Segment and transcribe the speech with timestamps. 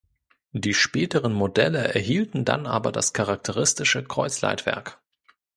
[0.53, 4.99] Die späteren Modelle erhielten dann aber das charakteristische Kreuzleitwerk.